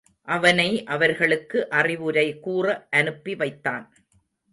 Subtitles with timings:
[0.27, 2.87] அவனை அவர்களுக்கு அறிவுரை கூற
[2.89, 3.85] அனுப்பி வைத்தான்.